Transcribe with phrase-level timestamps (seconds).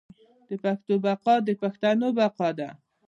[0.49, 2.69] د پښتو بقا د پښتنو بقا ده.